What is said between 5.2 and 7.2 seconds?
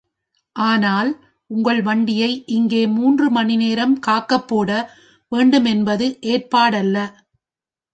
வேண்டுமென்பது ஏற்பாடல்ல.